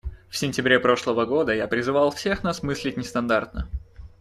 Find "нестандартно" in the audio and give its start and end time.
2.97-3.69